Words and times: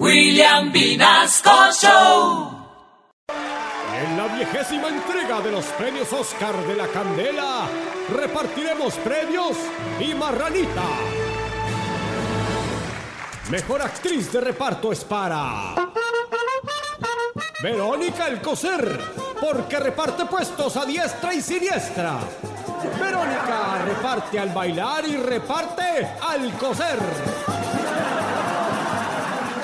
William 0.00 0.72
Vinasco 0.72 1.70
Show. 1.72 2.50
En 3.28 4.16
la 4.16 4.26
vigésima 4.36 4.88
entrega 4.88 5.40
de 5.40 5.52
los 5.52 5.64
premios 5.66 6.12
Oscar 6.12 6.56
de 6.66 6.74
la 6.74 6.88
Candela, 6.88 7.68
repartiremos 8.12 8.94
premios 8.94 9.56
y 10.00 10.12
marranita. 10.14 10.82
Mejor 13.50 13.82
actriz 13.82 14.32
de 14.32 14.40
reparto 14.40 14.90
es 14.90 15.04
para 15.04 15.74
Verónica 17.62 18.24
Alcocer, 18.24 19.00
porque 19.40 19.78
reparte 19.78 20.24
puestos 20.26 20.76
a 20.76 20.84
diestra 20.84 21.32
y 21.32 21.40
siniestra. 21.40 22.18
Verónica 23.00 23.84
reparte 23.86 24.40
al 24.40 24.48
bailar 24.48 25.06
y 25.06 25.16
reparte 25.16 26.16
al 26.20 26.52
coser. 26.58 26.98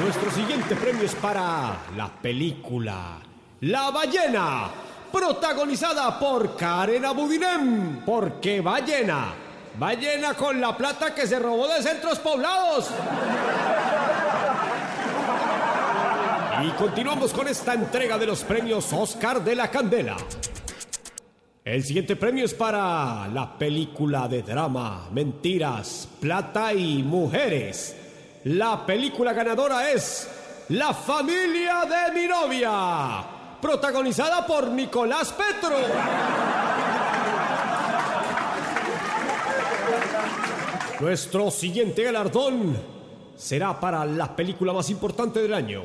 Nuestro 0.00 0.28
siguiente 0.32 0.74
premio 0.74 1.04
es 1.04 1.14
para 1.14 1.78
la 1.96 2.08
película 2.20 3.18
La 3.60 3.92
ballena, 3.92 4.68
protagonizada 5.12 6.18
por 6.18 6.56
Karen 6.56 7.04
Abudinem, 7.04 8.04
porque 8.04 8.60
ballena, 8.60 9.32
ballena 9.78 10.34
con 10.34 10.60
la 10.60 10.76
plata 10.76 11.14
que 11.14 11.28
se 11.28 11.38
robó 11.38 11.68
de 11.68 11.80
centros 11.80 12.18
poblados. 12.18 12.90
Y 16.64 16.70
continuamos 16.70 17.32
con 17.32 17.46
esta 17.46 17.74
entrega 17.74 18.18
de 18.18 18.26
los 18.26 18.42
premios 18.42 18.92
Oscar 18.92 19.44
de 19.44 19.54
la 19.54 19.70
Candela. 19.70 20.16
El 21.64 21.84
siguiente 21.84 22.16
premio 22.16 22.44
es 22.44 22.52
para 22.52 23.28
la 23.28 23.56
película 23.56 24.26
de 24.26 24.42
drama 24.42 25.08
Mentiras, 25.12 26.08
Plata 26.20 26.74
y 26.74 27.02
Mujeres. 27.02 28.03
La 28.44 28.84
película 28.84 29.32
ganadora 29.32 29.90
es 29.90 30.28
La 30.68 30.92
familia 30.92 31.84
de 31.86 32.12
mi 32.20 32.26
novia, 32.28 33.24
protagonizada 33.58 34.46
por 34.46 34.68
Nicolás 34.68 35.32
Petro. 35.32 35.76
Nuestro 41.00 41.50
siguiente 41.50 42.02
galardón 42.02 42.76
será 43.34 43.80
para 43.80 44.04
la 44.04 44.36
película 44.36 44.74
más 44.74 44.90
importante 44.90 45.40
del 45.40 45.54
año. 45.54 45.82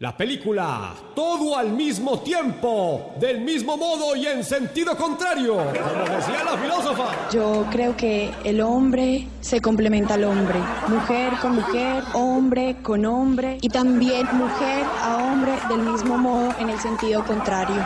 La 0.00 0.16
película 0.16 0.94
Todo 1.12 1.58
al 1.58 1.72
mismo 1.72 2.20
tiempo, 2.20 3.16
del 3.18 3.40
mismo 3.40 3.76
modo 3.76 4.14
y 4.14 4.28
en 4.28 4.44
sentido 4.44 4.96
contrario, 4.96 5.56
como 5.56 6.16
decía 6.16 6.44
la 6.44 6.56
filósofa. 6.56 7.28
Yo 7.32 7.66
creo 7.68 7.96
que 7.96 8.30
el 8.44 8.60
hombre 8.60 9.26
se 9.40 9.60
complementa 9.60 10.14
al 10.14 10.22
hombre, 10.22 10.60
mujer 10.86 11.32
con 11.42 11.56
mujer, 11.56 12.04
hombre 12.12 12.76
con 12.80 13.04
hombre 13.06 13.58
y 13.60 13.68
también 13.68 14.24
mujer 14.36 14.84
a 15.02 15.16
hombre 15.16 15.54
del 15.68 15.80
mismo 15.80 16.16
modo 16.16 16.54
en 16.60 16.70
el 16.70 16.78
sentido 16.78 17.24
contrario. 17.24 17.84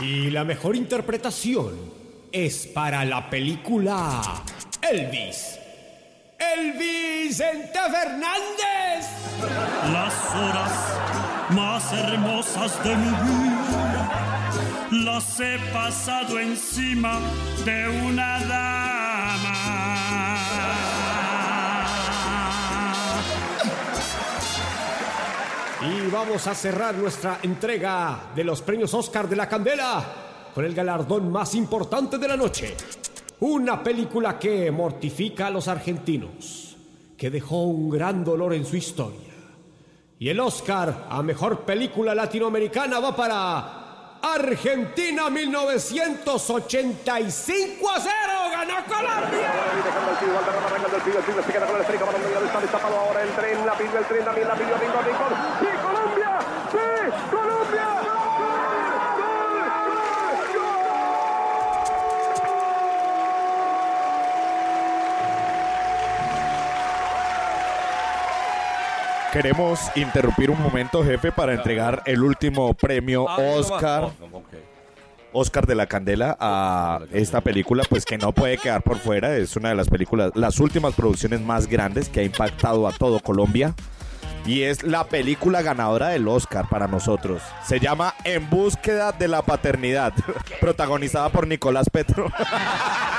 Y 0.00 0.28
la 0.28 0.44
mejor 0.44 0.76
interpretación 0.76 1.78
es 2.30 2.66
para 2.66 3.06
la 3.06 3.30
película 3.30 4.20
Elvis. 4.82 5.63
El 6.52 6.72
Vicente 6.72 7.78
Fernández. 7.90 9.08
Las 9.92 10.14
horas 10.34 10.72
más 11.50 11.92
hermosas 11.92 12.84
de 12.84 12.96
mi 12.96 13.08
vida 13.08 14.24
las 14.90 15.40
he 15.40 15.58
pasado 15.72 16.38
encima 16.38 17.20
de 17.64 17.88
una 18.06 18.40
dama. 18.40 19.54
Y 25.82 26.10
vamos 26.10 26.46
a 26.46 26.54
cerrar 26.54 26.94
nuestra 26.94 27.40
entrega 27.42 28.30
de 28.34 28.44
los 28.44 28.62
premios 28.62 28.94
Oscar 28.94 29.28
de 29.28 29.36
la 29.36 29.48
Candela 29.48 30.04
con 30.54 30.64
el 30.64 30.74
galardón 30.74 31.30
más 31.30 31.54
importante 31.54 32.16
de 32.16 32.28
la 32.28 32.36
noche. 32.36 32.74
Una 33.40 33.82
película 33.82 34.38
que 34.38 34.70
mortifica 34.70 35.48
a 35.48 35.50
los 35.50 35.66
argentinos, 35.68 36.76
que 37.16 37.30
dejó 37.30 37.62
un 37.62 37.88
gran 37.90 38.22
dolor 38.24 38.54
en 38.54 38.64
su 38.64 38.76
historia. 38.76 39.34
Y 40.18 40.28
el 40.28 40.38
Oscar 40.40 41.06
a 41.10 41.22
mejor 41.22 41.60
película 41.60 42.14
latinoamericana 42.14 43.00
va 43.00 43.16
para 43.16 44.18
Argentina 44.22 45.28
1985 45.28 47.90
a 47.90 48.00
0. 48.00 48.12
¡Ganó 48.52 48.74
Colombia! 48.86 49.52
Queremos 69.34 69.80
interrumpir 69.96 70.48
un 70.48 70.62
momento, 70.62 71.02
jefe, 71.02 71.32
para 71.32 71.54
entregar 71.54 72.04
el 72.06 72.22
último 72.22 72.72
premio 72.72 73.24
Oscar. 73.24 74.12
Oscar 75.32 75.66
de 75.66 75.74
la 75.74 75.86
Candela 75.88 76.36
a 76.38 77.00
esta 77.10 77.40
película, 77.40 77.82
pues 77.90 78.04
que 78.04 78.16
no 78.16 78.30
puede 78.30 78.58
quedar 78.58 78.82
por 78.82 78.96
fuera. 78.98 79.36
Es 79.36 79.56
una 79.56 79.70
de 79.70 79.74
las 79.74 79.88
películas, 79.88 80.30
las 80.36 80.60
últimas 80.60 80.94
producciones 80.94 81.40
más 81.40 81.66
grandes 81.66 82.08
que 82.08 82.20
ha 82.20 82.22
impactado 82.22 82.86
a 82.86 82.92
todo 82.92 83.18
Colombia. 83.18 83.74
Y 84.46 84.62
es 84.62 84.84
la 84.84 85.02
película 85.02 85.62
ganadora 85.62 86.10
del 86.10 86.28
Oscar 86.28 86.68
para 86.68 86.86
nosotros. 86.86 87.42
Se 87.66 87.80
llama 87.80 88.14
En 88.22 88.48
búsqueda 88.48 89.10
de 89.10 89.26
la 89.26 89.42
paternidad, 89.42 90.12
protagonizada 90.60 91.30
por 91.30 91.48
Nicolás 91.48 91.90
Petro. 91.90 92.30